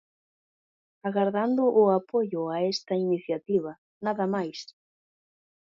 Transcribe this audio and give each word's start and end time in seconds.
Agardando 1.09 1.63
o 1.81 1.83
apoio 1.99 2.41
a 2.55 2.57
esta 2.73 2.93
iniciativa, 3.05 3.71
nada 4.05 4.25
máis. 4.35 4.59